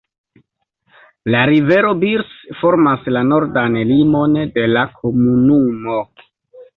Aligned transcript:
La 1.33 1.41
rivero 1.49 1.91
Birs 2.03 2.31
formas 2.61 3.05
la 3.17 3.21
nordan 3.27 3.77
limon 3.91 4.39
de 4.57 4.65
la 4.73 4.87
komunumo. 5.03 5.99